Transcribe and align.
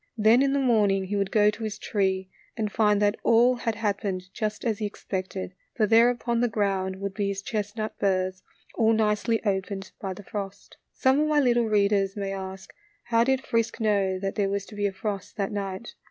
Then 0.17 0.41
in 0.41 0.51
the 0.51 0.57
morning 0.57 1.03
he 1.03 1.15
would 1.15 1.29
go 1.29 1.51
to 1.51 1.63
his 1.63 1.77
tree 1.77 2.27
and 2.57 2.71
find 2.71 2.99
that 3.03 3.17
all 3.21 3.53
had 3.53 3.75
happened 3.75 4.33
just 4.33 4.65
as 4.65 4.79
he 4.79 4.85
expected, 4.87 5.53
for 5.75 5.85
there 5.85 6.09
upon 6.09 6.39
the 6.39 6.47
ground 6.47 6.95
would 6.95 7.13
be 7.13 7.27
his 7.27 7.43
chestnut 7.43 7.99
burrs 7.99 8.41
all 8.73 8.93
nicely 8.93 9.45
opened 9.45 9.91
by 10.01 10.15
the 10.15 10.23
frost. 10.23 10.77
Some 10.91 11.19
of 11.19 11.27
my 11.27 11.39
little 11.39 11.65
readers 11.69 12.17
may 12.17 12.31
ask, 12.33 12.73
How 13.03 13.23
did 13.23 13.45
Frisk 13.45 13.79
know 13.79 14.17
that 14.17 14.33
there 14.33 14.49
was 14.49 14.65
to 14.65 14.75
be 14.75 14.87
a 14.87 14.91
frost 14.91 15.37
that 15.37 15.51
night 15.51 15.93